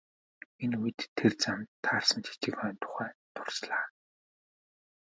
[0.63, 3.85] Энэ үед тэр замд таарсан жижиг ойн тухай дурслаа.